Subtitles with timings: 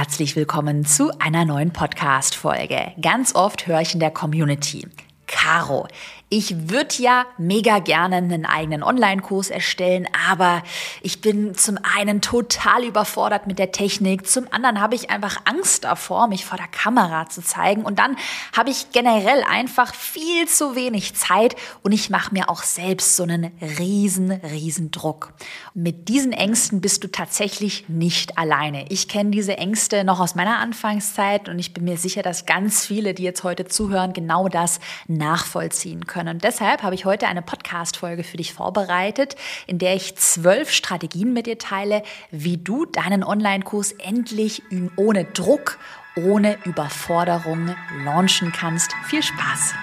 [0.00, 2.92] Herzlich willkommen zu einer neuen Podcast-Folge.
[3.02, 4.88] Ganz oft höre ich in der Community.
[5.26, 5.88] Caro,
[6.32, 10.62] ich würde ja mega gerne einen eigenen Online-Kurs erstellen, aber
[11.02, 15.82] ich bin zum einen total überfordert mit der Technik, zum anderen habe ich einfach Angst
[15.82, 18.14] davor, mich vor der Kamera zu zeigen und dann
[18.56, 23.24] habe ich generell einfach viel zu wenig Zeit und ich mache mir auch selbst so
[23.24, 25.32] einen riesen, riesen Druck.
[25.74, 28.88] Mit diesen Ängsten bist du tatsächlich nicht alleine.
[28.88, 32.86] Ich kenne diese Ängste noch aus meiner Anfangszeit und ich bin mir sicher, dass ganz
[32.86, 34.78] viele, die jetzt heute zuhören, genau das
[35.08, 36.36] nachvollziehen können können.
[36.36, 41.32] Und deshalb habe ich heute eine Podcast-Folge für dich vorbereitet, in der ich zwölf Strategien
[41.32, 44.62] mit dir teile, wie du deinen Online-Kurs endlich
[44.96, 45.78] ohne Druck,
[46.16, 47.74] ohne Überforderung
[48.04, 48.92] launchen kannst.
[49.06, 49.74] Viel Spaß!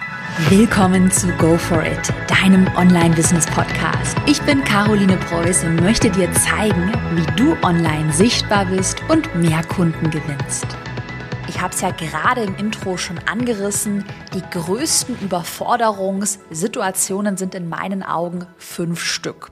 [0.49, 4.15] Willkommen zu Go For It, deinem Online-Business-Podcast.
[4.27, 9.63] Ich bin Caroline Preuß und möchte dir zeigen, wie du online sichtbar bist und mehr
[9.63, 10.67] Kunden gewinnst.
[11.57, 14.05] Ich habe es ja gerade im Intro schon angerissen.
[14.35, 19.49] Die größten Überforderungssituationen sind in meinen Augen fünf Stück.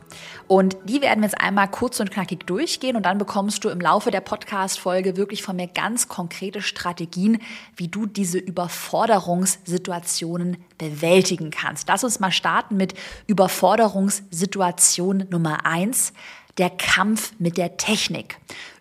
[0.47, 3.81] Und die werden wir jetzt einmal kurz und knackig durchgehen und dann bekommst du im
[3.81, 7.41] Laufe der Podcast-Folge wirklich von mir ganz konkrete Strategien,
[7.75, 11.87] wie du diese Überforderungssituationen bewältigen kannst.
[11.87, 12.93] Lass uns mal starten mit
[13.25, 16.13] Überforderungssituation Nummer eins
[16.59, 18.37] der Kampf mit der Technik.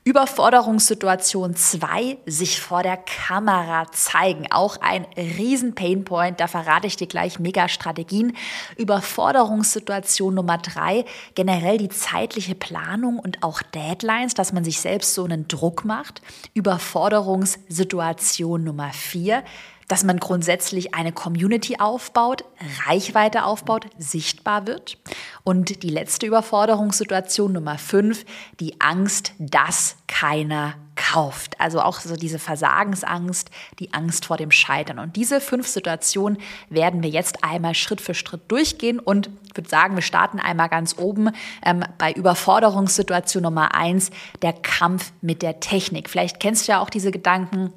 [0.07, 4.53] Überforderungssituation 2, sich vor der Kamera zeigen.
[4.53, 8.37] Auch ein riesen Painpoint, da verrate ich dir gleich mega Strategien.
[8.77, 15.25] Überforderungssituation Nummer 3, generell die zeitliche Planung und auch Deadlines, dass man sich selbst so
[15.25, 16.21] einen Druck macht.
[16.53, 19.43] Überforderungssituation Nummer 4,
[19.89, 22.45] dass man grundsätzlich eine Community aufbaut,
[22.87, 24.99] Reichweite aufbaut, sichtbar wird.
[25.43, 28.25] Und die letzte Überforderungssituation Nummer fünf,
[28.61, 31.61] die Angst, dass keiner kauft.
[31.61, 34.99] Also auch so diese Versagensangst, die Angst vor dem Scheitern.
[34.99, 36.39] Und diese fünf Situationen
[36.71, 38.99] werden wir jetzt einmal Schritt für Schritt durchgehen.
[38.99, 41.31] Und ich würde sagen, wir starten einmal ganz oben
[41.65, 44.11] ähm, bei Überforderungssituation Nummer eins,
[44.43, 46.09] der Kampf mit der Technik.
[46.09, 47.73] Vielleicht kennst du ja auch diese Gedanken,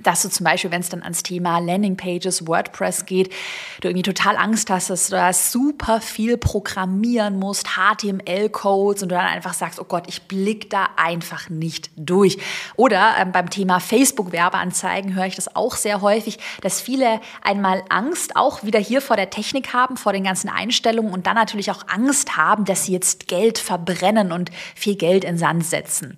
[0.00, 3.32] dass du zum Beispiel, wenn es dann ans Thema Landingpages, WordPress geht,
[3.80, 9.16] du irgendwie total Angst hast, dass du da super viel programmieren musst, HTML-Codes und du
[9.16, 12.38] dann einfach sagst, oh Gott, ich blick da einfach nicht durch.
[12.76, 18.36] Oder ähm, beim Thema Facebook-Werbeanzeigen höre ich das auch sehr häufig, dass viele einmal Angst
[18.36, 21.88] auch wieder hier vor der Technik haben, vor den ganzen Einstellungen und dann natürlich auch
[21.88, 26.14] Angst haben, dass sie jetzt Geld verbrennen und viel Geld in Sand setzen.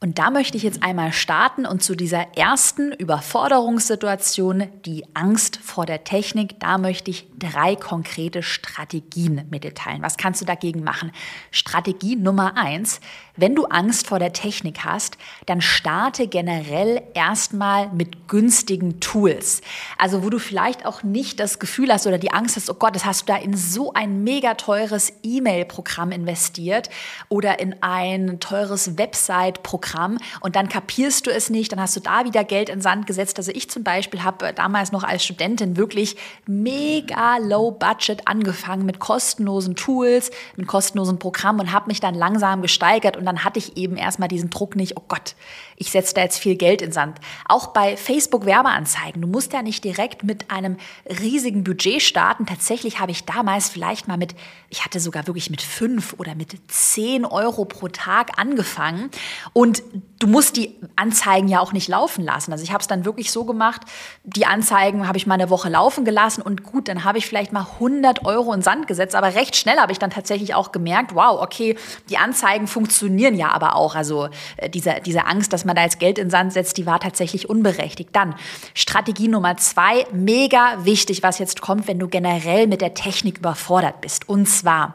[0.00, 5.86] Und da möchte ich jetzt einmal starten und zu dieser ersten Überforderungssituation, die Angst vor
[5.86, 10.00] der Technik, da möchte ich drei konkrete Strategien mit dir teilen.
[10.02, 11.10] Was kannst du dagegen machen?
[11.50, 13.00] Strategie Nummer eins,
[13.38, 15.16] wenn du Angst vor der Technik hast,
[15.46, 19.62] dann starte generell erstmal mit günstigen Tools.
[19.96, 22.96] Also wo du vielleicht auch nicht das Gefühl hast oder die Angst hast, oh Gott,
[22.96, 26.90] das hast du da in so ein mega teures E-Mail-Programm investiert
[27.28, 32.24] oder in ein teures Website-Programm und dann kapierst du es nicht, dann hast du da
[32.24, 33.38] wieder Geld in Sand gesetzt.
[33.38, 36.16] Also ich zum Beispiel habe damals noch als Studentin wirklich
[36.46, 42.62] mega low budget angefangen mit kostenlosen Tools, mit kostenlosen Programmen und habe mich dann langsam
[42.62, 45.34] gesteigert und dann hatte ich eben erstmal diesen Druck nicht, oh Gott,
[45.76, 47.18] ich setze da jetzt viel Geld in Sand.
[47.46, 49.22] Auch bei Facebook Werbeanzeigen.
[49.22, 50.76] Du musst ja nicht direkt mit einem
[51.20, 52.46] riesigen Budget starten.
[52.46, 54.34] Tatsächlich habe ich damals vielleicht mal mit,
[54.70, 59.10] ich hatte sogar wirklich mit fünf oder mit zehn Euro pro Tag angefangen.
[59.52, 59.82] Und
[60.18, 62.50] du musst die Anzeigen ja auch nicht laufen lassen.
[62.50, 63.82] Also ich habe es dann wirklich so gemacht,
[64.24, 67.52] die Anzeigen habe ich mal eine Woche laufen gelassen und gut, dann habe ich vielleicht
[67.52, 69.14] mal 100 Euro in Sand gesetzt.
[69.14, 71.76] Aber recht schnell habe ich dann tatsächlich auch gemerkt, wow, okay,
[72.08, 73.94] die Anzeigen funktionieren ja aber auch.
[73.94, 77.00] Also äh, diese, diese Angst, dass man da jetzt Geld in Sand setzt, die war
[77.00, 78.10] tatsächlich unberechtigt.
[78.12, 78.34] Dann
[78.74, 84.00] Strategie Nummer zwei, mega wichtig, was jetzt kommt, wenn du generell mit der Technik überfordert
[84.00, 84.28] bist.
[84.28, 84.94] Und zwar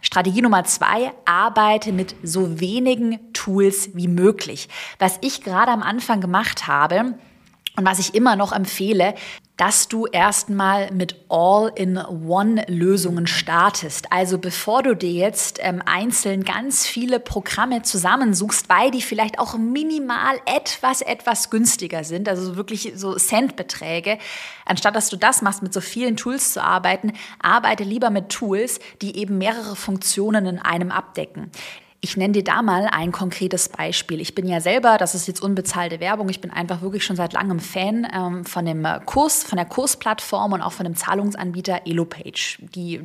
[0.00, 4.68] Strategie Nummer zwei, arbeite mit so wenigen Tools wie möglich.
[4.98, 7.14] Was ich gerade am Anfang gemacht habe,
[7.76, 9.14] und was ich immer noch empfehle,
[9.56, 14.12] dass du erstmal mit All-in-One-Lösungen startest.
[14.12, 19.56] Also bevor du dir jetzt ähm, einzeln ganz viele Programme zusammensuchst, weil die vielleicht auch
[19.56, 24.18] minimal etwas, etwas günstiger sind, also wirklich so Centbeträge,
[24.66, 28.78] anstatt dass du das machst, mit so vielen Tools zu arbeiten, arbeite lieber mit Tools,
[29.00, 31.50] die eben mehrere Funktionen in einem abdecken.
[32.06, 34.20] Ich nenne dir da mal ein konkretes Beispiel.
[34.20, 37.32] Ich bin ja selber, das ist jetzt unbezahlte Werbung, ich bin einfach wirklich schon seit
[37.32, 41.80] langem Fan ähm, von dem äh, Kurs, von der Kursplattform und auch von dem Zahlungsanbieter
[41.84, 42.58] Elopage.
[42.60, 43.00] Die,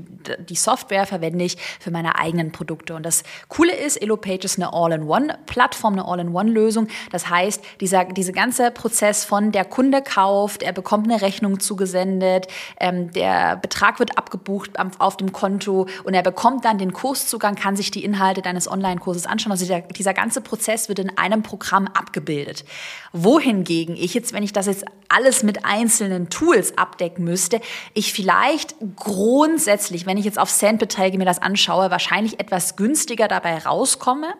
[0.48, 2.94] die Software verwende ich für meine eigenen Produkte.
[2.94, 6.88] Und das Coole ist, Elopage ist eine All-in-One-Plattform, eine All-in-One-Lösung.
[7.12, 12.46] Das heißt, dieser, dieser ganze Prozess von der Kunde kauft, er bekommt eine Rechnung zugesendet,
[12.80, 17.76] ähm, der Betrag wird abgebucht auf dem Konto und er bekommt dann den Kurszugang, kann
[17.76, 19.52] sich die Inhalte deines Online-Kurses anschauen.
[19.52, 22.66] Also dieser, dieser ganze Prozess wird in einem Programm abgebildet.
[23.14, 27.60] Wohingegen ich jetzt, wenn ich das jetzt alles mit einzelnen Tools abdecken müsste,
[27.94, 33.58] ich vielleicht grundsätzlich, wenn ich jetzt auf Centbeträge mir das anschaue, wahrscheinlich etwas günstiger dabei
[33.58, 34.34] rauskomme,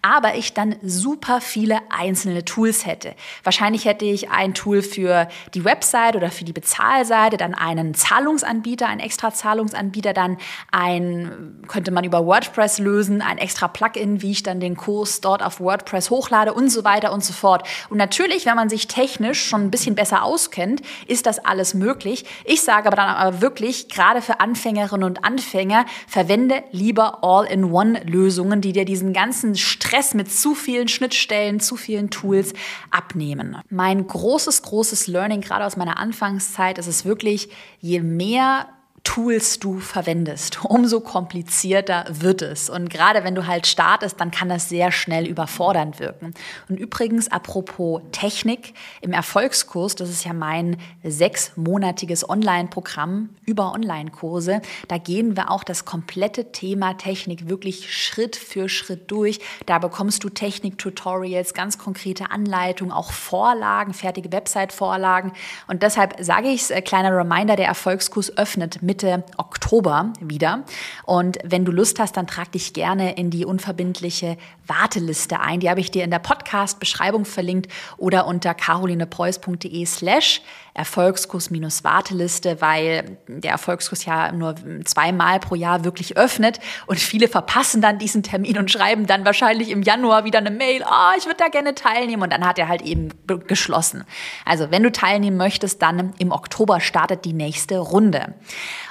[0.00, 3.14] aber ich dann super viele einzelne Tools hätte.
[3.42, 8.86] Wahrscheinlich hätte ich ein Tool für die Website oder für die Bezahlseite, dann einen Zahlungsanbieter,
[8.86, 10.38] einen extra Zahlungsanbieter, dann
[10.70, 15.42] ein, könnte man über WordPress lösen, ein extra Plugin, wie ich dann den Kurs dort
[15.42, 17.66] auf WordPress hochlade und so weiter und so fort.
[17.90, 22.24] Und natürlich, wenn man sich technisch schon ein bisschen besser auskennt, ist das alles möglich.
[22.44, 28.72] Ich sage aber dann aber wirklich, gerade für Anfängerinnen und Anfänger, verwende lieber All-in-One-Lösungen, die
[28.72, 32.52] dir diesen ganzen Stress mit zu vielen Schnittstellen, zu vielen Tools
[32.90, 33.58] abnehmen.
[33.68, 37.48] Mein großes, großes Learning, gerade aus meiner Anfangszeit, ist es wirklich,
[37.80, 38.68] je mehr
[39.04, 42.70] Tools du verwendest, umso komplizierter wird es.
[42.70, 46.34] Und gerade wenn du halt startest, dann kann das sehr schnell überfordernd wirken.
[46.68, 54.98] Und übrigens, apropos Technik, im Erfolgskurs, das ist ja mein sechsmonatiges Online-Programm über Online-Kurse, da
[54.98, 59.40] gehen wir auch das komplette Thema Technik wirklich Schritt für Schritt durch.
[59.66, 65.32] Da bekommst du Technik-Tutorials, ganz konkrete Anleitungen, auch Vorlagen, fertige Website-Vorlagen.
[65.66, 70.64] Und deshalb sage ich es, äh, kleiner Reminder, der Erfolgskurs öffnet mit Mitte Oktober wieder.
[71.06, 74.36] Und wenn du Lust hast, dann trag dich gerne in die unverbindliche
[74.66, 75.60] Warteliste ein.
[75.60, 80.42] Die habe ich dir in der Podcast-Beschreibung verlinkt oder unter carolinepreuß.de slash
[80.74, 84.54] Erfolgskurs-Warteliste, weil der Erfolgskurs ja nur
[84.84, 89.68] zweimal pro Jahr wirklich öffnet und viele verpassen dann diesen Termin und schreiben dann wahrscheinlich
[89.68, 92.68] im Januar wieder eine Mail, oh, ich würde da gerne teilnehmen und dann hat er
[92.68, 93.10] halt eben
[93.46, 94.04] geschlossen.
[94.46, 98.34] Also wenn du teilnehmen möchtest, dann im Oktober startet die nächste Runde.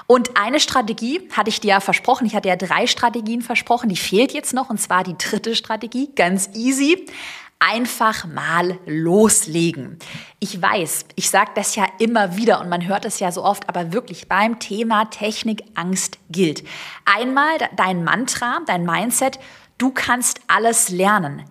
[0.07, 2.25] Und eine Strategie hatte ich dir ja versprochen.
[2.25, 3.89] Ich hatte ja drei Strategien versprochen.
[3.89, 4.69] Die fehlt jetzt noch.
[4.69, 6.09] Und zwar die dritte Strategie.
[6.15, 7.05] Ganz easy.
[7.59, 9.99] Einfach mal loslegen.
[10.39, 13.69] Ich weiß, ich sage das ja immer wieder und man hört es ja so oft,
[13.69, 16.63] aber wirklich beim Thema Technik Angst gilt.
[17.05, 19.37] Einmal dein Mantra, dein Mindset,
[19.77, 21.43] du kannst alles lernen.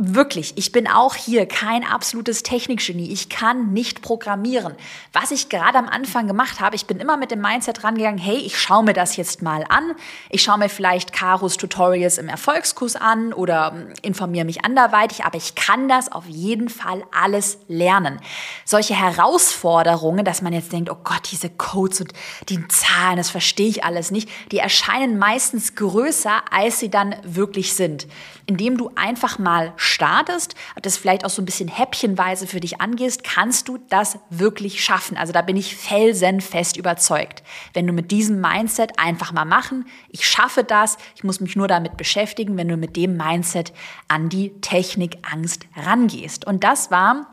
[0.00, 3.10] Wirklich, ich bin auch hier kein absolutes Technikgenie.
[3.10, 4.76] Ich kann nicht programmieren.
[5.12, 8.36] Was ich gerade am Anfang gemacht habe, ich bin immer mit dem Mindset rangegangen, hey,
[8.36, 9.94] ich schaue mir das jetzt mal an.
[10.30, 15.36] Ich schaue mir vielleicht Karos Tutorials im Erfolgskurs an oder hm, informiere mich anderweitig, aber
[15.36, 18.20] ich kann das auf jeden Fall alles lernen.
[18.64, 22.12] Solche Herausforderungen, dass man jetzt denkt, oh Gott, diese Codes und
[22.48, 27.74] die Zahlen, das verstehe ich alles nicht, die erscheinen meistens größer, als sie dann wirklich
[27.74, 28.06] sind.
[28.46, 33.24] Indem du einfach mal startest, das vielleicht auch so ein bisschen häppchenweise für dich angehst,
[33.24, 35.16] kannst du das wirklich schaffen.
[35.16, 37.42] Also da bin ich felsenfest überzeugt.
[37.72, 41.68] Wenn du mit diesem Mindset einfach mal machen, ich schaffe das, ich muss mich nur
[41.68, 43.72] damit beschäftigen, wenn du mit dem Mindset
[44.06, 46.46] an die Technikangst rangehst.
[46.46, 47.26] Und das war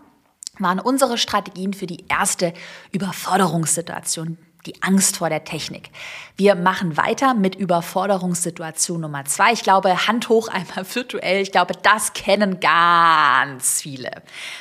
[0.59, 2.53] waren unsere Strategien für die erste
[2.91, 5.89] Überforderungssituation, die Angst vor der Technik.
[6.37, 9.53] Wir machen weiter mit Überforderungssituation Nummer zwei.
[9.53, 11.41] Ich glaube, Hand hoch einmal virtuell.
[11.41, 14.11] Ich glaube, das kennen ganz viele.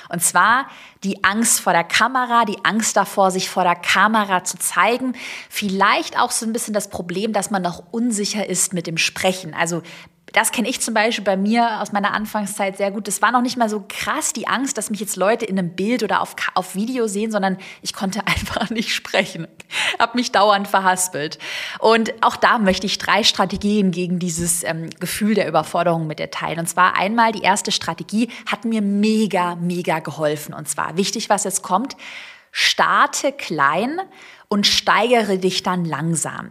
[0.08, 0.66] Und zwar
[1.02, 5.14] die Angst vor der Kamera, die Angst davor, sich vor der Kamera zu zeigen.
[5.50, 9.54] Vielleicht auch so ein bisschen das Problem, dass man noch unsicher ist mit dem Sprechen.
[9.54, 9.82] Also
[10.34, 13.06] das kenne ich zum Beispiel bei mir aus meiner Anfangszeit sehr gut.
[13.06, 15.70] Das war noch nicht mal so krass die Angst, dass mich jetzt Leute in einem
[15.70, 19.46] Bild oder auf, auf Video sehen, sondern ich konnte einfach nicht sprechen.
[20.00, 21.38] Hab mich dauernd verhaspelt.
[21.78, 26.32] Und auch da möchte ich drei Strategien gegen dieses ähm, Gefühl der Überforderung mit dir
[26.32, 26.58] teilen.
[26.58, 30.52] Und zwar einmal die erste Strategie hat mir mega, mega geholfen.
[30.52, 31.96] Und zwar wichtig, was jetzt kommt.
[32.50, 34.00] Starte klein
[34.48, 36.50] und steigere dich dann langsam.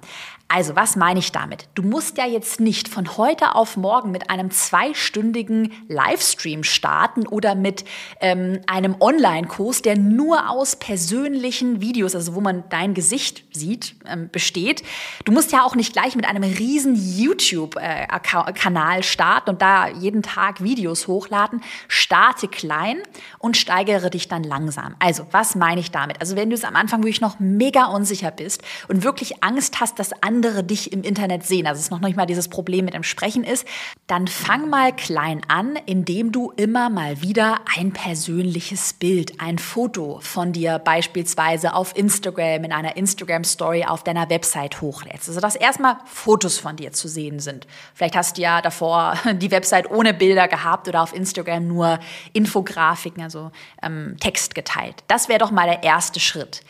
[0.56, 1.68] Also, was meine ich damit?
[1.74, 7.56] Du musst ja jetzt nicht von heute auf morgen mit einem zweistündigen Livestream starten oder
[7.56, 7.86] mit
[8.20, 14.30] ähm, einem Online-Kurs, der nur aus persönlichen Videos, also wo man dein Gesicht sieht, ähm,
[14.32, 14.84] besteht.
[15.26, 20.64] Du musst ja auch nicht gleich mit einem riesen YouTube-Kanal starten und da jeden Tag
[20.64, 21.64] Videos hochladen.
[21.88, 23.02] Starte klein
[23.40, 24.94] und steigere dich dann langsam.
[25.00, 26.22] Also, was meine ich damit?
[26.22, 29.98] Also, wenn du es am Anfang wirklich noch mega unsicher bist und wirklich Angst hast,
[29.98, 32.96] dass andere andere dich im Internet sehen, also es noch nicht mal dieses Problem mit
[32.96, 33.68] dem Sprechen ist,
[34.08, 40.20] dann fang mal klein an, indem du immer mal wieder ein persönliches Bild, ein Foto
[40.22, 45.30] von dir beispielsweise auf Instagram, in einer Instagram-Story auf deiner Website hochlädst.
[45.30, 47.68] Also dass erstmal Fotos von dir zu sehen sind.
[47.94, 52.00] Vielleicht hast du ja davor die Website ohne Bilder gehabt oder auf Instagram nur
[52.34, 53.52] Infografiken, also
[53.84, 55.04] ähm, Text geteilt.
[55.08, 56.62] Das wäre doch mal der erste Schritt.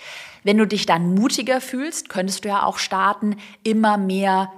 [0.44, 4.52] Wenn du dich dann mutiger fühlst, könntest du ja auch starten, immer mehr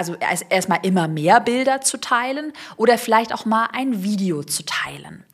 [0.00, 5.26] also erstmal immer mehr Bilder zu teilen oder vielleicht auch mal ein Video zu teilen.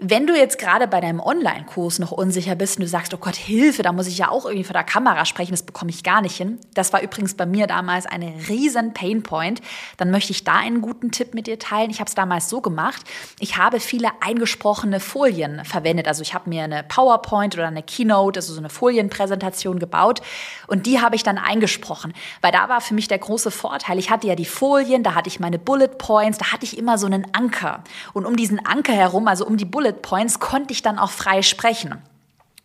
[0.00, 3.34] Wenn du jetzt gerade bei deinem Online-Kurs noch unsicher bist und du sagst, oh Gott,
[3.34, 6.20] Hilfe, da muss ich ja auch irgendwie vor der Kamera sprechen, das bekomme ich gar
[6.20, 6.60] nicht hin.
[6.74, 9.60] Das war übrigens bei mir damals eine riesen Painpoint.
[9.96, 11.90] Dann möchte ich da einen guten Tipp mit dir teilen.
[11.90, 13.02] Ich habe es damals so gemacht.
[13.40, 16.06] Ich habe viele eingesprochene Folien verwendet.
[16.06, 20.22] Also ich habe mir eine PowerPoint oder eine Keynote, also so eine Folienpräsentation gebaut
[20.68, 22.12] und die habe ich dann eingesprochen.
[22.40, 23.98] Weil da war für mich der große Vorteil.
[23.98, 26.98] Ich hatte ja die Folien, da hatte ich meine Bullet Points, da hatte ich immer
[26.98, 27.82] so einen Anker.
[28.12, 31.10] Und um diesen Anker herum, also um die Bullet Bullet Points konnte ich dann auch
[31.10, 32.02] frei sprechen.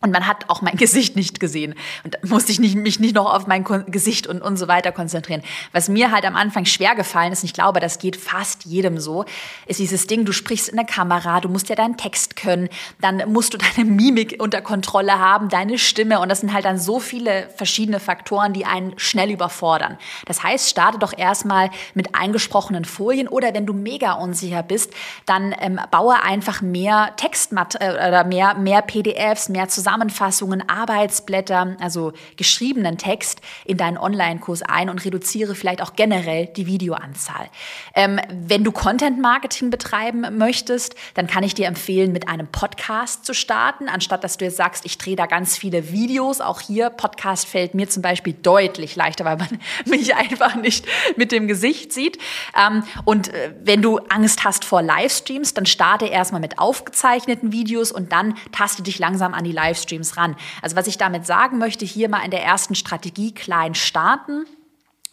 [0.04, 1.74] Und man hat auch mein Gesicht nicht gesehen.
[2.04, 4.92] Und da musste ich nicht, mich nicht noch auf mein Gesicht und, und so weiter
[4.92, 5.42] konzentrieren.
[5.72, 9.00] Was mir halt am Anfang schwer gefallen ist, und ich glaube, das geht fast jedem
[9.00, 9.24] so,
[9.66, 12.68] ist dieses Ding, du sprichst in der Kamera, du musst ja deinen Text können,
[13.00, 16.20] dann musst du deine Mimik unter Kontrolle haben, deine Stimme.
[16.20, 19.96] Und das sind halt dann so viele verschiedene Faktoren, die einen schnell überfordern.
[20.26, 24.92] Das heißt, starte doch erstmal mit eingesprochenen Folien oder wenn du mega unsicher bist,
[25.24, 31.76] dann ähm, baue einfach mehr Textmat äh, oder mehr, mehr PDFs, mehr zusammen Zusammenfassungen, Arbeitsblätter,
[31.78, 37.48] also geschriebenen Text in deinen Online-Kurs ein und reduziere vielleicht auch generell die Videoanzahl.
[37.94, 43.34] Ähm, wenn du Content-Marketing betreiben möchtest, dann kann ich dir empfehlen, mit einem Podcast zu
[43.34, 46.40] starten, anstatt dass du jetzt sagst, ich drehe da ganz viele Videos.
[46.40, 50.86] Auch hier, Podcast fällt mir zum Beispiel deutlich leichter, weil man mich einfach nicht
[51.16, 52.18] mit dem Gesicht sieht.
[52.58, 57.92] Ähm, und äh, wenn du Angst hast vor Livestreams, dann starte erstmal mit aufgezeichneten Videos
[57.92, 60.36] und dann taste dich langsam an die Livestreams Livestreams ran.
[60.62, 64.46] Also was ich damit sagen möchte, hier mal in der ersten Strategie klein starten.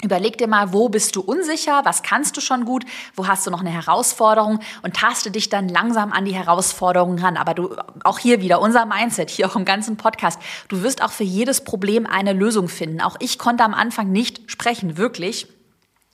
[0.04, 3.52] Überleg dir mal, wo bist du unsicher, was kannst du schon gut, wo hast du
[3.52, 7.38] noch eine Herausforderung und taste dich dann langsam an die Herausforderungen ran.
[7.38, 10.40] Aber du, auch hier wieder unser Mindset, hier auch im ganzen Podcast,
[10.70, 13.00] du wirst auch für jedes Problem eine Lösung finden.
[13.00, 15.48] Auch ich konnte am Anfang nicht sprechen, wirklich.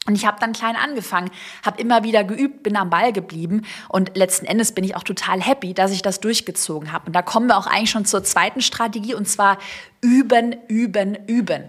[0.08, 1.30] Und ich habe dann klein angefangen,
[1.64, 5.42] habe immer wieder geübt, bin am Ball geblieben und letzten Endes bin ich auch total
[5.42, 7.08] happy, dass ich das durchgezogen habe.
[7.08, 9.58] Und da kommen wir auch eigentlich schon zur zweiten Strategie und zwar
[10.02, 11.66] üben, üben, üben.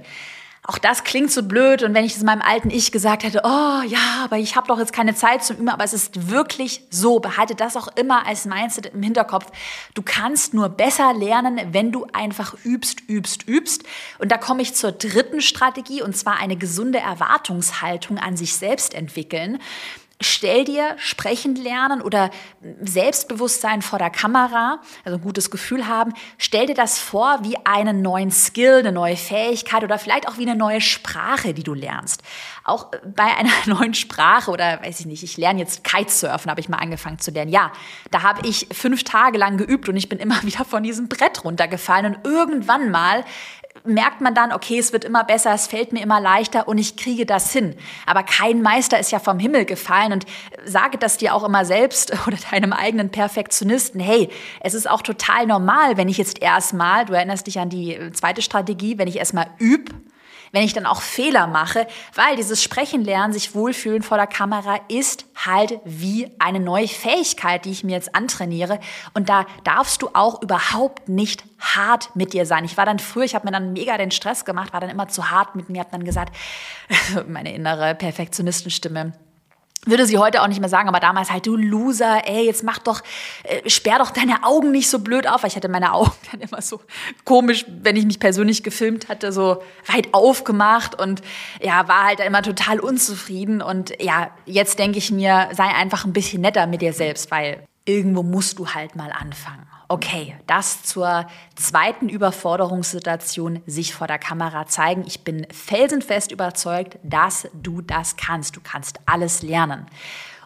[0.70, 3.80] Auch das klingt so blöd und wenn ich das meinem alten Ich gesagt hätte, oh
[3.86, 7.20] ja, aber ich habe doch jetzt keine Zeit zum Üben, aber es ist wirklich so.
[7.20, 9.46] Behalte das auch immer als Mindset im Hinterkopf.
[9.94, 13.84] Du kannst nur besser lernen, wenn du einfach übst, übst, übst.
[14.18, 18.92] Und da komme ich zur dritten Strategie und zwar eine gesunde Erwartungshaltung an sich selbst
[18.92, 19.60] entwickeln.
[20.20, 22.30] Stell dir sprechen lernen oder
[22.80, 28.02] Selbstbewusstsein vor der Kamera, also ein gutes Gefühl haben, stell dir das vor wie einen
[28.02, 32.22] neuen Skill, eine neue Fähigkeit oder vielleicht auch wie eine neue Sprache, die du lernst.
[32.64, 36.68] Auch bei einer neuen Sprache oder weiß ich nicht, ich lerne jetzt Kitesurfen, habe ich
[36.68, 37.52] mal angefangen zu lernen.
[37.52, 37.70] Ja,
[38.10, 41.44] da habe ich fünf Tage lang geübt und ich bin immer wieder von diesem Brett
[41.44, 43.24] runtergefallen und irgendwann mal
[43.84, 46.96] merkt man dann, okay, es wird immer besser, es fällt mir immer leichter und ich
[46.96, 47.74] kriege das hin.
[48.06, 50.26] Aber kein Meister ist ja vom Himmel gefallen und
[50.64, 54.00] sage das dir auch immer selbst oder deinem eigenen Perfektionisten.
[54.00, 54.28] Hey,
[54.60, 58.42] es ist auch total normal, wenn ich jetzt erstmal, du erinnerst dich an die zweite
[58.42, 59.92] Strategie, wenn ich erstmal übe,
[60.52, 64.80] wenn ich dann auch Fehler mache, weil dieses Sprechen lernen, sich wohlfühlen vor der Kamera
[64.88, 68.80] ist halt wie eine neue Fähigkeit, die ich mir jetzt antrainiere.
[69.14, 72.64] Und da darfst du auch überhaupt nicht hart mit dir sein.
[72.64, 75.08] Ich war dann früher, ich habe mir dann mega den Stress gemacht, war dann immer
[75.08, 76.34] zu hart mit mir, habe dann gesagt,
[77.26, 79.12] meine innere Perfektionistenstimme,
[79.86, 82.78] würde sie heute auch nicht mehr sagen, aber damals halt, du Loser, ey, jetzt mach
[82.78, 83.02] doch,
[83.44, 86.40] äh, sperr doch deine Augen nicht so blöd auf, weil ich hatte meine Augen dann
[86.40, 86.80] immer so
[87.24, 91.22] komisch, wenn ich mich persönlich gefilmt hatte, so weit aufgemacht und
[91.60, 96.12] ja, war halt immer total unzufrieden und ja, jetzt denke ich mir, sei einfach ein
[96.12, 99.66] bisschen netter mit dir selbst, weil irgendwo musst du halt mal anfangen.
[99.90, 105.02] Okay, das zur zweiten Überforderungssituation, sich vor der Kamera zeigen.
[105.06, 108.54] Ich bin felsenfest überzeugt, dass du das kannst.
[108.54, 109.86] Du kannst alles lernen.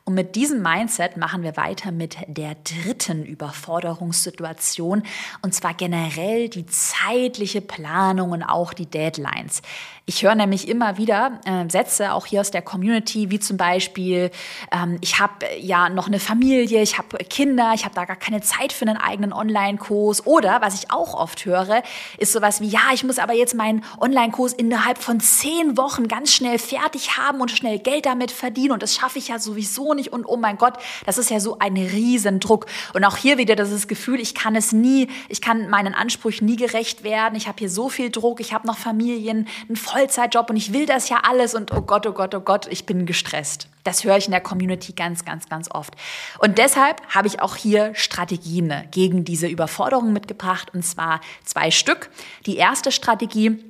[0.04, 5.04] Und mit diesem Mindset machen wir weiter mit der dritten Überforderungssituation
[5.42, 9.62] und zwar generell die zeitliche Planung und auch die Deadlines.
[10.04, 14.32] Ich höre nämlich immer wieder äh, Sätze auch hier aus der Community, wie zum Beispiel,
[14.72, 18.40] ähm, ich habe ja noch eine Familie, ich habe Kinder, ich habe da gar keine
[18.40, 20.26] Zeit für einen eigenen Online-Kurs.
[20.26, 21.84] Oder was ich auch oft höre,
[22.18, 26.32] ist sowas wie, ja, ich muss aber jetzt meinen Online-Kurs innerhalb von zehn Wochen ganz
[26.32, 28.72] schnell fertig haben und schnell Geld damit verdienen.
[28.72, 30.12] Und das schaffe ich ja sowieso nicht.
[30.12, 30.74] Und oh mein Gott,
[31.06, 32.66] das ist ja so ein Riesendruck.
[32.92, 36.56] Und auch hier wieder das Gefühl, ich kann es nie, ich kann meinen Ansprüchen nie
[36.56, 37.36] gerecht werden.
[37.36, 40.86] Ich habe hier so viel Druck, ich habe noch Familien, einen Vollzeitjob und ich will
[40.86, 43.68] das ja alles und oh Gott, oh Gott, oh Gott, ich bin gestresst.
[43.84, 45.94] Das höre ich in der Community ganz, ganz, ganz oft.
[46.38, 52.08] Und deshalb habe ich auch hier Strategien gegen diese Überforderung mitgebracht und zwar zwei Stück.
[52.46, 53.62] Die erste Strategie,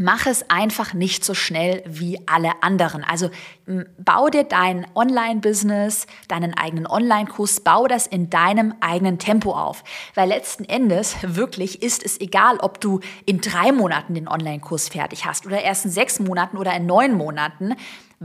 [0.00, 3.04] Mach es einfach nicht so schnell wie alle anderen.
[3.04, 3.30] Also
[3.96, 9.84] bau dir dein Online-Business, deinen eigenen Online-Kurs, bau das in deinem eigenen Tempo auf.
[10.16, 15.26] Weil letzten Endes wirklich ist es egal, ob du in drei Monaten den Online-Kurs fertig
[15.26, 17.76] hast oder erst in sechs Monaten oder in neun Monaten.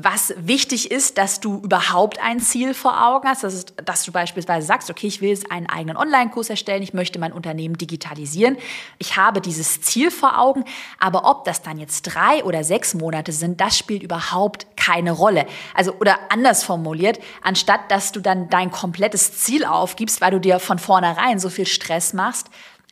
[0.01, 4.13] Was wichtig ist, dass du überhaupt ein Ziel vor Augen hast, das ist, dass du
[4.13, 8.55] beispielsweise sagst, okay, ich will jetzt einen eigenen Online-Kurs erstellen, ich möchte mein Unternehmen digitalisieren.
[8.97, 10.63] Ich habe dieses Ziel vor Augen,
[10.99, 15.45] aber ob das dann jetzt drei oder sechs Monate sind, das spielt überhaupt keine Rolle.
[15.73, 20.59] Also, oder anders formuliert, anstatt dass du dann dein komplettes Ziel aufgibst, weil du dir
[20.59, 22.47] von vornherein so viel Stress machst,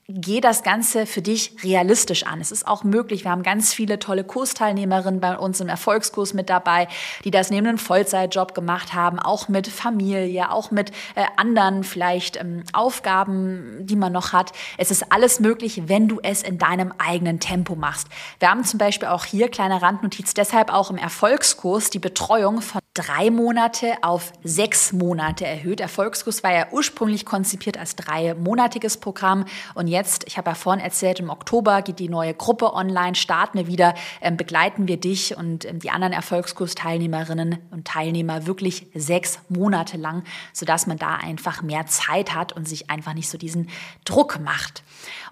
[0.10, 2.40] geh das Ganze für dich realistisch an.
[2.40, 3.26] Es ist auch möglich.
[3.26, 6.88] Wir haben ganz viele tolle Kursteilnehmerinnen bei uns im Erfolgskurs mit dabei,
[7.26, 12.38] die das neben einem Vollzeitjob gemacht haben, auch mit Familie, auch mit äh, anderen vielleicht
[12.38, 14.54] ähm, Aufgaben, die man noch hat.
[14.78, 18.08] Es ist alles möglich, wenn du es in deinem eigenen Tempo machst.
[18.40, 22.80] Wir haben zum Beispiel auch hier, kleine Randnotiz, deshalb auch im Erfolgskurs die Betreuung von
[22.98, 25.80] drei Monate auf sechs Monate erhöht.
[25.80, 31.20] Erfolgskurs war ja ursprünglich konzipiert als dreimonatiges Programm und jetzt, ich habe ja vorhin erzählt,
[31.20, 35.66] im Oktober geht die neue Gruppe online, starten wir wieder, ähm, begleiten wir dich und
[35.66, 40.24] ähm, die anderen Erfolgskursteilnehmerinnen und Teilnehmer wirklich sechs Monate lang,
[40.54, 43.70] sodass man da einfach mehr Zeit hat und sich einfach nicht so diesen
[44.06, 44.84] Druck macht.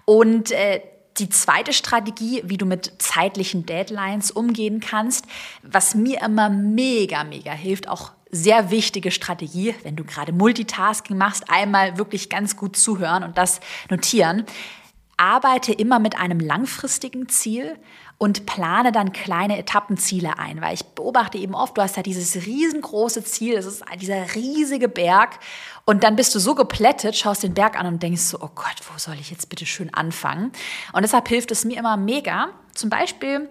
[0.04, 0.80] Und äh,
[1.18, 5.24] die zweite Strategie, wie du mit zeitlichen Deadlines umgehen kannst,
[5.62, 11.44] was mir immer mega, mega hilft, auch sehr wichtige Strategie, wenn du gerade Multitasking machst,
[11.48, 14.44] einmal wirklich ganz gut zuhören und das notieren.
[15.16, 17.78] Arbeite immer mit einem langfristigen Ziel
[18.18, 22.46] und plane dann kleine Etappenziele ein, weil ich beobachte eben oft, du hast ja dieses
[22.46, 25.38] riesengroße Ziel, das ist dieser riesige Berg
[25.84, 28.76] und dann bist du so geplättet, schaust den Berg an und denkst so, oh Gott,
[28.90, 30.52] wo soll ich jetzt bitte schön anfangen?
[30.92, 33.50] Und deshalb hilft es mir immer mega, zum Beispiel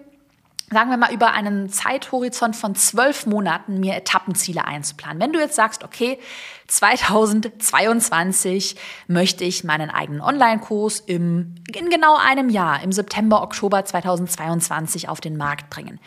[0.70, 5.20] sagen wir mal, über einen Zeithorizont von zwölf Monaten mir Etappenziele einzuplanen.
[5.20, 6.18] Wenn du jetzt sagst, okay,
[6.66, 8.74] 2022
[9.06, 15.20] möchte ich meinen eigenen Online-Kurs im, in genau einem Jahr, im September, Oktober 2022 auf
[15.20, 16.00] den Markt bringen.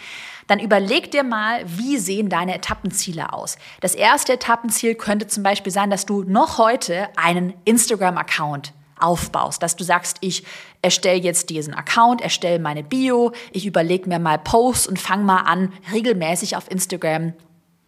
[0.48, 3.58] Dann überleg dir mal, wie sehen deine Etappenziele aus.
[3.80, 9.76] Das erste Etappenziel könnte zum Beispiel sein, dass du noch heute einen Instagram-Account aufbaust, dass
[9.76, 10.44] du sagst, ich
[10.82, 15.42] erstelle jetzt diesen Account, erstelle meine Bio, ich überlege mir mal Posts und fange mal
[15.42, 17.34] an, regelmäßig auf Instagram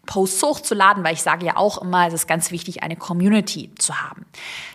[0.07, 4.01] Posts hochzuladen, weil ich sage ja auch immer, es ist ganz wichtig, eine Community zu
[4.01, 4.25] haben.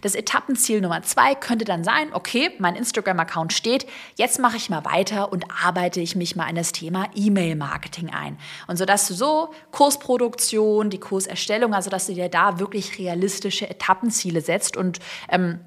[0.03, 4.85] Das Etappenziel Nummer zwei könnte dann sein, okay, mein Instagram-Account steht, jetzt mache ich mal
[4.85, 8.39] weiter und arbeite ich mich mal in das Thema E-Mail-Marketing ein.
[8.69, 13.69] Und so dass du so Kursproduktion, die Kurserstellung, also dass du dir da wirklich realistische
[13.69, 15.61] Etappenziele setzt und ähm,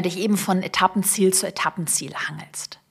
[0.00, 2.81] dich eben von Etappenziel zu Etappenziel hangelst.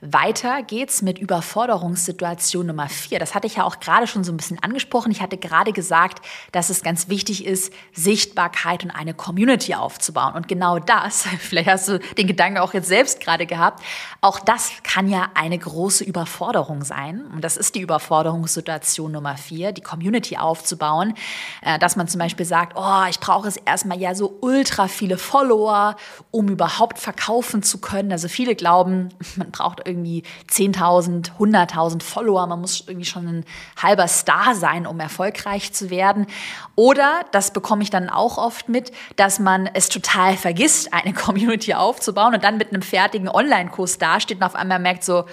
[0.00, 3.18] Weiter geht's mit Überforderungssituation Nummer vier.
[3.18, 5.10] Das hatte ich ja auch gerade schon so ein bisschen angesprochen.
[5.10, 10.34] Ich hatte gerade gesagt, dass es ganz wichtig ist, Sichtbarkeit und eine Community aufzubauen.
[10.34, 13.82] Und genau das, vielleicht hast du den Gedanken auch jetzt selbst gerade gehabt,
[14.20, 17.24] auch das kann ja eine große Überforderung sein.
[17.32, 21.14] Und das ist die Überforderungssituation Nummer vier, die Community aufzubauen.
[21.62, 25.18] Äh, dass man zum Beispiel sagt, oh, ich brauche es erstmal ja so ultra viele
[25.18, 25.96] Follower,
[26.30, 28.12] um überhaupt verkaufen zu können.
[28.12, 32.46] Also viele glauben, man braucht irgendwie 10.000, 100.000 Follower.
[32.46, 33.44] Man muss irgendwie schon ein
[33.80, 36.26] halber Star sein, um erfolgreich zu werden.
[36.76, 41.74] Oder, das bekomme ich dann auch oft mit, dass man es total vergisst, eine Community
[41.74, 45.24] aufzubauen und dann mit einem fertigen Online-Kurs dasteht und auf einmal merkt so,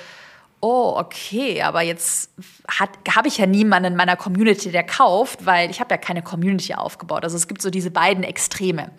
[0.65, 2.31] oh, okay, aber jetzt
[2.67, 6.73] habe ich ja niemanden in meiner Community, der kauft, weil ich habe ja keine Community
[6.73, 7.23] aufgebaut.
[7.23, 8.89] Also es gibt so diese beiden Extreme.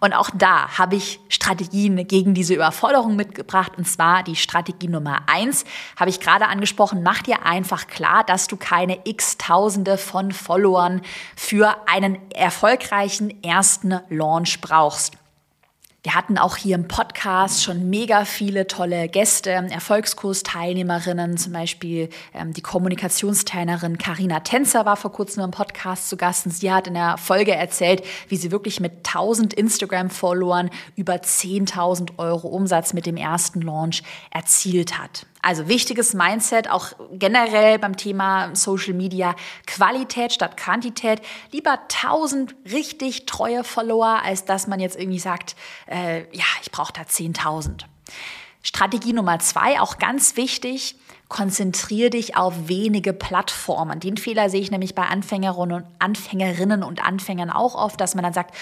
[0.00, 3.72] Und auch da habe ich Strategien gegen diese Überforderung mitgebracht.
[3.76, 5.64] Und zwar die Strategie Nummer eins,
[5.98, 11.02] habe ich gerade angesprochen, mach dir einfach klar, dass du keine x Tausende von Followern
[11.36, 15.18] für einen erfolgreichen ersten Launch brauchst.
[16.02, 22.54] Wir hatten auch hier im Podcast schon mega viele tolle Gäste, Erfolgskursteilnehmerinnen, zum Beispiel ähm,
[22.54, 26.94] die Kommunikationstrainerin Karina Tänzer war vor kurzem im Podcast zu Gast und sie hat in
[26.94, 33.18] der Folge erzählt, wie sie wirklich mit 1000 Instagram-Followern über 10.000 Euro Umsatz mit dem
[33.18, 35.26] ersten Launch erzielt hat.
[35.42, 39.34] Also wichtiges Mindset, auch generell beim Thema Social Media,
[39.66, 41.22] Qualität statt Quantität.
[41.50, 46.92] Lieber 1000 richtig treue Follower, als dass man jetzt irgendwie sagt, äh, ja, ich brauche
[46.92, 47.84] da 10.000.
[48.62, 50.96] Strategie Nummer zwei, auch ganz wichtig,
[51.30, 54.00] konzentriere dich auf wenige Plattformen.
[54.00, 58.24] Den Fehler sehe ich nämlich bei Anfängerinnen und Anfängerinnen und Anfängern auch oft, dass man
[58.24, 58.52] dann sagt,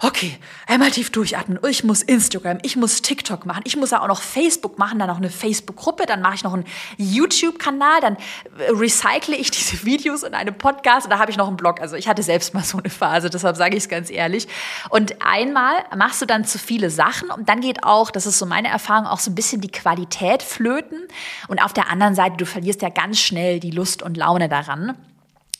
[0.00, 4.22] okay, einmal tief durchatmen, ich muss Instagram, ich muss TikTok machen, ich muss auch noch
[4.22, 6.64] Facebook machen, dann noch eine Facebook-Gruppe, dann mache ich noch einen
[6.96, 11.46] YouTube-Kanal, dann äh, recycle ich diese Videos in einem Podcast und da habe ich noch
[11.46, 11.78] einen Blog.
[11.82, 14.48] Also ich hatte selbst mal so eine Phase, deshalb sage ich es ganz ehrlich.
[14.88, 18.46] Und einmal machst du dann zu viele Sachen und dann geht auch, das ist so
[18.46, 21.02] meine Erfahrung, auch so ein bisschen die Qualität flöten
[21.48, 24.96] und auf der anderen Seite, du verlierst ja ganz schnell die Lust und Laune daran.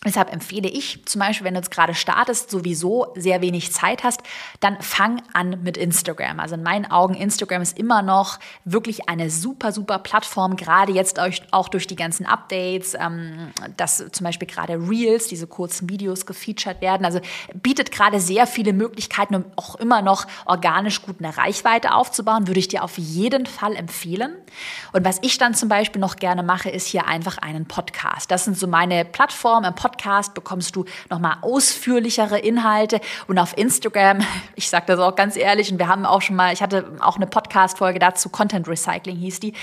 [0.05, 4.21] Deshalb empfehle ich zum Beispiel, wenn du jetzt gerade startest, sowieso sehr wenig Zeit hast,
[4.61, 6.41] dann fang an mit Instagram.
[6.41, 11.19] Also in meinen Augen, Instagram ist immer noch wirklich eine super, super Plattform, gerade jetzt
[11.53, 16.83] auch durch die ganzen Updates, ähm, dass zum Beispiel gerade Reels, diese kurzen Videos gefeatured
[16.83, 17.07] werden.
[17.07, 17.21] Also
[17.55, 22.61] bietet gerade sehr viele Möglichkeiten, um auch immer noch organisch gut eine Reichweite aufzubauen, würde
[22.61, 24.35] ich dir auf jeden Fall empfehlen.
[24.93, 28.31] Und was ich dann zum Beispiel noch gerne mache, ist hier einfach einen Podcast.
[28.31, 33.57] Das sind so meine Plattformen im Podcast Podcast bekommst du nochmal ausführlichere Inhalte und auf
[33.57, 34.21] Instagram,
[34.57, 37.17] ich sage das auch ganz ehrlich, und wir haben auch schon mal, ich hatte auch
[37.17, 39.55] eine Podcast-Folge dazu, Content Recycling hieß die.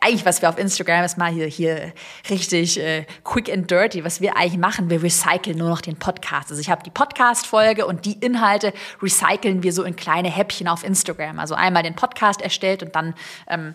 [0.00, 1.92] Eigentlich, was wir auf Instagram ist mal hier, hier
[2.28, 6.50] richtig äh, quick and dirty, was wir eigentlich machen, wir recyceln nur noch den Podcast.
[6.50, 10.84] Also ich habe die Podcast-Folge und die Inhalte recyceln wir so in kleine Häppchen auf
[10.84, 11.38] Instagram.
[11.38, 13.14] Also einmal den Podcast erstellt und dann
[13.48, 13.74] ähm,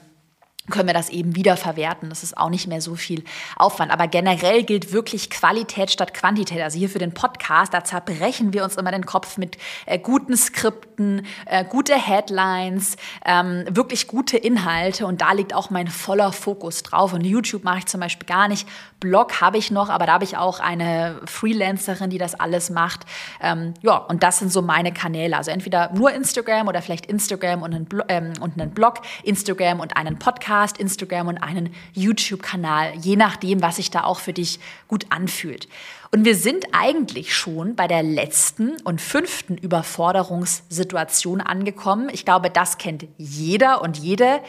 [0.70, 2.10] können wir das eben wieder verwerten.
[2.10, 3.24] Das ist auch nicht mehr so viel
[3.56, 3.92] Aufwand.
[3.92, 6.62] Aber generell gilt wirklich Qualität statt Quantität.
[6.62, 10.38] Also hier für den Podcast, da zerbrechen wir uns immer den Kopf mit äh, guten
[10.38, 12.96] Skripten, äh, gute Headlines,
[13.26, 15.08] ähm, wirklich gute Inhalte.
[15.08, 17.14] Und da liegt auch mein voller Fokus drauf.
[17.14, 18.68] Und YouTube mache ich zum Beispiel gar nicht.
[19.00, 23.02] Blog habe ich noch, aber da habe ich auch eine Freelancerin, die das alles macht.
[23.42, 25.38] Ähm, ja, und das sind so meine Kanäle.
[25.38, 29.80] Also entweder nur Instagram oder vielleicht Instagram und einen, Blo ähm, und einen Blog, Instagram
[29.80, 30.51] und einen Podcast.
[30.52, 34.60] Podcast, Instagram und einen YouTube-Kanal, je nachdem, was sich da auch für dich
[34.90, 35.70] gut anfühlt.
[36.12, 42.10] Und wir sind eigentlich schon bei der letzten und fünften Überforderungssituation angekommen.
[42.12, 44.42] Ich glaube, das kennt jeder und jede.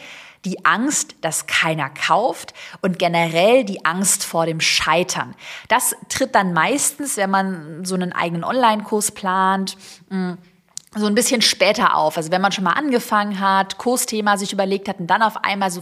[0.43, 5.33] Die Angst, dass keiner kauft und generell die Angst vor dem Scheitern.
[5.69, 9.77] Das tritt dann meistens, wenn man so einen eigenen Online-Kurs plant
[10.09, 10.37] hm,
[10.95, 12.17] so ein bisschen später auf.
[12.17, 15.71] Also wenn man schon mal angefangen hat, Kursthema sich überlegt hat und dann auf einmal
[15.71, 15.81] so,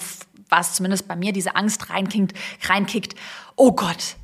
[0.50, 3.16] was zumindest bei mir diese Angst reinkickt, reinkickt,
[3.56, 4.16] oh Gott,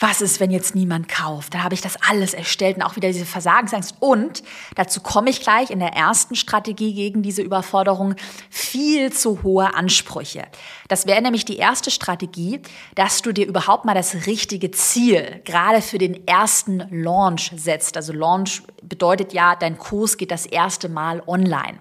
[0.00, 1.54] was ist, wenn jetzt niemand kauft?
[1.54, 3.96] Dann habe ich das alles erstellt und auch wieder diese Versagensangst.
[3.98, 4.44] Und
[4.76, 8.14] dazu komme ich gleich in der ersten Strategie gegen diese Überforderung,
[8.48, 10.46] viel zu hohe Ansprüche.
[10.86, 12.60] Das wäre nämlich die erste Strategie,
[12.94, 17.96] dass du dir überhaupt mal das richtige Ziel gerade für den ersten Launch setzt.
[17.96, 21.78] Also Launch bedeutet ja, dein Kurs geht das erste Mal online.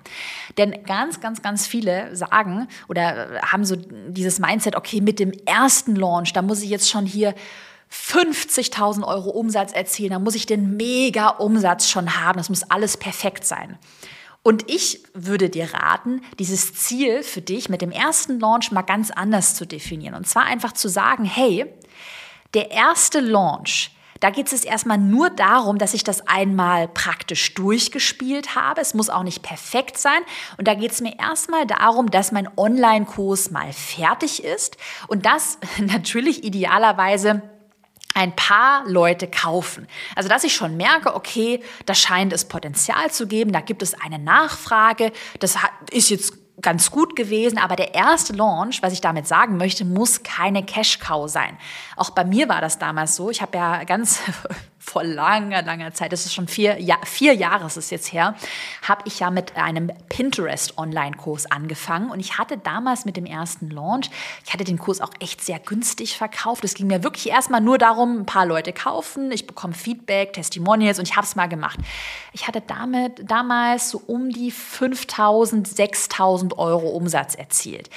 [0.57, 5.95] Denn ganz, ganz, ganz viele sagen oder haben so dieses Mindset, okay, mit dem ersten
[5.95, 7.35] Launch, da muss ich jetzt schon hier
[7.91, 12.37] 50.000 Euro Umsatz erzielen, dann muss ich den mega Umsatz schon haben.
[12.37, 13.77] Das muss alles perfekt sein.
[14.43, 19.11] Und ich würde dir raten, dieses Ziel für dich mit dem ersten Launch mal ganz
[19.11, 20.15] anders zu definieren.
[20.15, 21.65] Und zwar einfach zu sagen, hey,
[22.53, 28.55] der erste Launch, da geht es erstmal nur darum, dass ich das einmal praktisch durchgespielt
[28.55, 28.81] habe.
[28.81, 30.21] Es muss auch nicht perfekt sein.
[30.57, 35.57] Und da geht es mir erstmal darum, dass mein Online-Kurs mal fertig ist und das
[35.77, 37.41] natürlich idealerweise
[38.17, 39.87] ein paar Leute kaufen.
[40.15, 43.93] Also dass ich schon merke, okay, da scheint es Potenzial zu geben, da gibt es
[43.93, 45.55] eine Nachfrage, das
[45.91, 50.23] ist jetzt ganz gut gewesen, aber der erste Launch, was ich damit sagen möchte, muss
[50.23, 51.55] keine Cash-Cow sein.
[51.95, 53.29] Auch bei mir war das damals so.
[53.29, 54.19] Ich habe ja ganz
[54.89, 58.35] vor langer, langer Zeit, das ist schon vier, ja, vier Jahre ist es jetzt her,
[58.87, 62.09] habe ich ja mit einem Pinterest-Online-Kurs angefangen.
[62.09, 64.09] Und ich hatte damals mit dem ersten Launch,
[64.45, 66.63] ich hatte den Kurs auch echt sehr günstig verkauft.
[66.63, 70.99] Es ging mir wirklich erstmal nur darum, ein paar Leute kaufen, ich bekomme Feedback, Testimonials
[70.99, 71.79] und ich habe es mal gemacht.
[72.31, 77.89] Ich hatte damit damals so um die 5000, 6000 Euro Umsatz erzielt.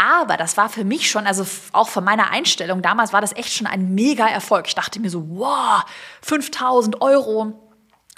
[0.00, 3.52] Aber das war für mich schon, also auch von meiner Einstellung damals war das echt
[3.52, 4.66] schon ein mega Erfolg.
[4.66, 5.84] Ich dachte mir so, wow,
[6.22, 7.52] 5000 Euro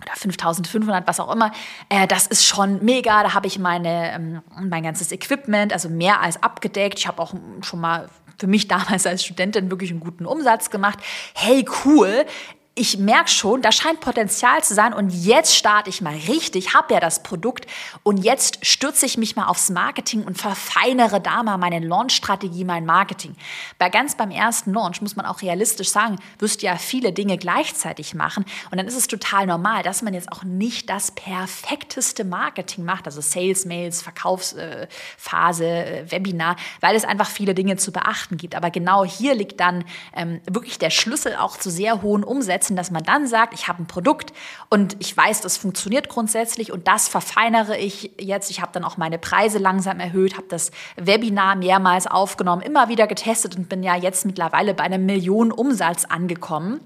[0.00, 1.50] oder 5500, was auch immer,
[1.88, 3.24] äh, das ist schon mega.
[3.24, 7.00] Da habe ich meine, ähm, mein ganzes Equipment, also mehr als abgedeckt.
[7.00, 11.00] Ich habe auch schon mal für mich damals als Studentin wirklich einen guten Umsatz gemacht.
[11.34, 12.26] Hey, cool
[12.74, 16.94] ich merke schon, da scheint Potenzial zu sein und jetzt starte ich mal richtig, habe
[16.94, 17.66] ja das Produkt
[18.02, 22.86] und jetzt stürze ich mich mal aufs Marketing und verfeinere da mal meine Launch-Strategie, mein
[22.86, 23.36] Marketing.
[23.78, 27.36] Bei ganz beim ersten Launch muss man auch realistisch sagen, wirst du ja viele Dinge
[27.36, 32.24] gleichzeitig machen und dann ist es total normal, dass man jetzt auch nicht das perfekteste
[32.24, 38.38] Marketing macht, also Sales, Mails, Verkaufsphase, äh, Webinar, weil es einfach viele Dinge zu beachten
[38.38, 38.54] gibt.
[38.54, 39.84] Aber genau hier liegt dann
[40.16, 43.68] ähm, wirklich der Schlüssel auch zu sehr hohen Umsätzen umsetzen, dass man dann sagt, ich
[43.68, 44.32] habe ein Produkt
[44.70, 48.50] und ich weiß, das funktioniert grundsätzlich und das verfeinere ich jetzt.
[48.50, 53.06] Ich habe dann auch meine Preise langsam erhöht, habe das Webinar mehrmals aufgenommen, immer wieder
[53.06, 56.80] getestet und bin ja jetzt mittlerweile bei einem Millionen Umsatz angekommen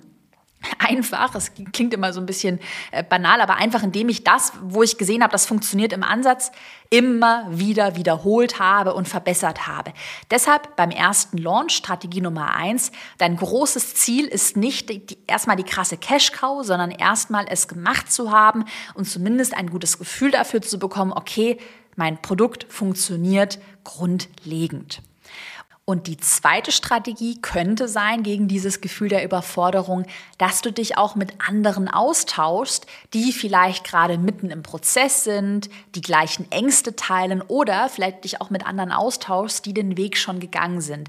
[0.78, 4.82] einfach, es klingt immer so ein bisschen äh, banal, aber einfach indem ich das, wo
[4.82, 6.52] ich gesehen habe, das funktioniert im Ansatz,
[6.90, 9.92] immer wieder wiederholt habe und verbessert habe.
[10.30, 15.64] Deshalb beim ersten Launch, Strategie Nummer eins, dein großes Ziel ist nicht die, erstmal die
[15.64, 18.64] krasse Cash-Cow, sondern erstmal es gemacht zu haben
[18.94, 21.58] und zumindest ein gutes Gefühl dafür zu bekommen, okay,
[21.96, 25.02] mein Produkt funktioniert grundlegend.
[25.88, 30.04] Und die zweite Strategie könnte sein gegen dieses Gefühl der Überforderung,
[30.36, 36.00] dass du dich auch mit anderen austauschst, die vielleicht gerade mitten im Prozess sind, die
[36.00, 40.80] gleichen Ängste teilen oder vielleicht dich auch mit anderen austauschst, die den Weg schon gegangen
[40.80, 41.08] sind.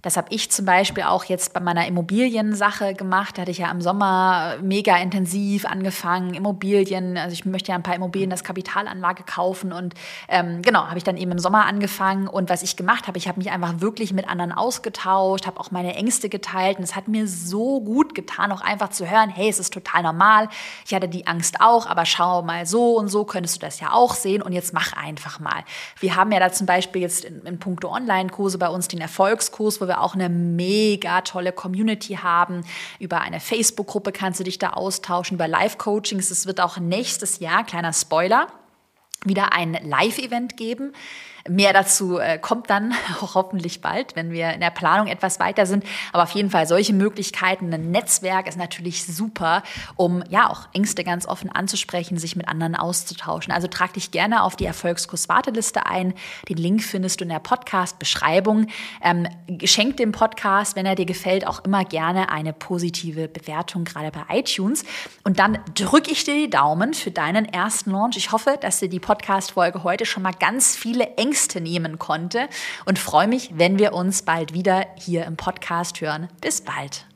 [0.00, 3.36] Das habe ich zum Beispiel auch jetzt bei meiner Immobiliensache gemacht.
[3.36, 7.18] Da hatte ich ja im Sommer mega intensiv angefangen, Immobilien.
[7.18, 9.72] Also ich möchte ja ein paar Immobilien als Kapitalanlage kaufen.
[9.72, 9.94] Und
[10.28, 12.28] ähm, genau, habe ich dann eben im Sommer angefangen.
[12.28, 15.72] Und was ich gemacht habe, ich habe mich einfach wirklich mit anderen ausgetauscht, habe auch
[15.72, 16.78] meine Ängste geteilt.
[16.78, 20.04] Und es hat mir so gut getan, auch einfach zu hören, hey, es ist total
[20.04, 20.48] normal.
[20.86, 23.90] Ich hatte die Angst auch, aber schau mal so und so könntest du das ja
[23.90, 24.42] auch sehen.
[24.42, 25.64] Und jetzt mach einfach mal.
[25.98, 29.80] Wir haben ja da zum Beispiel jetzt in, in puncto Online-Kurse bei uns den Erfolgskurs,
[29.88, 32.64] wir auch eine mega tolle Community haben.
[32.98, 36.30] Über eine Facebook-Gruppe kannst du dich da austauschen, über Live-Coachings.
[36.30, 38.46] Es wird auch nächstes Jahr, kleiner Spoiler,
[39.24, 40.92] wieder ein Live-Event geben
[41.48, 45.84] Mehr dazu äh, kommt dann hoffentlich bald, wenn wir in der Planung etwas weiter sind.
[46.12, 49.62] Aber auf jeden Fall solche Möglichkeiten, ein Netzwerk ist natürlich super,
[49.96, 53.52] um ja auch Ängste ganz offen anzusprechen, sich mit anderen auszutauschen.
[53.52, 56.14] Also trag dich gerne auf die Erfolgskurs-Warteliste ein.
[56.48, 58.66] Den Link findest du in der Podcast-Beschreibung.
[59.02, 59.26] Ähm,
[59.64, 64.38] schenk dem Podcast, wenn er dir gefällt, auch immer gerne eine positive Bewertung, gerade bei
[64.38, 64.84] iTunes.
[65.24, 68.16] Und dann drücke ich dir die Daumen für deinen ersten Launch.
[68.16, 72.48] Ich hoffe, dass dir die Podcast-Folge heute schon mal ganz viele Ängste Ängste nehmen konnte
[72.84, 76.28] und freue mich, wenn wir uns bald wieder hier im Podcast hören.
[76.40, 77.07] Bis bald.